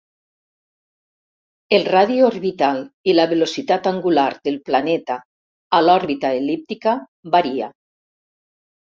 [1.77, 2.81] El radi orbital
[3.13, 5.19] i la velocitat angular del planeta
[5.81, 6.95] a l'òrbita el·líptica
[7.37, 7.69] varia.